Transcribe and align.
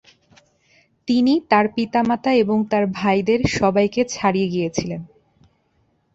তিনি 1.07 1.33
তার 1.49 1.65
পিতা-মাতা 1.75 2.31
এবং 2.33 2.57
তাঁর 2.69 2.83
ভাইদের 2.93 3.39
সবাইকে 3.51 4.01
ছাড়িয়ে 4.09 4.47
গিয়েছিলেন। 4.47 5.01